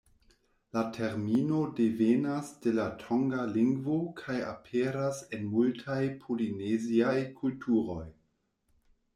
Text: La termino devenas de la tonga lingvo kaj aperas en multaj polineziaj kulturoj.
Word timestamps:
La 0.75 0.81
termino 0.93 1.57
devenas 1.79 2.49
de 2.63 2.73
la 2.79 2.85
tonga 3.03 3.43
lingvo 3.57 3.99
kaj 4.21 4.39
aperas 4.47 5.23
en 5.39 5.47
multaj 5.53 6.01
polineziaj 6.25 7.17
kulturoj. 7.43 8.05